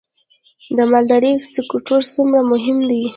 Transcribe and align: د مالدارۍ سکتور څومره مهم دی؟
د 0.77 0.79
مالدارۍ 0.91 1.33
سکتور 1.53 2.01
څومره 2.13 2.39
مهم 2.51 2.77
دی؟ 2.89 3.01